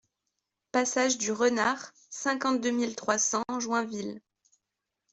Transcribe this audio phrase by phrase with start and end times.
[0.71, 4.19] Passage du Renard, cinquante-deux mille trois cents Joinville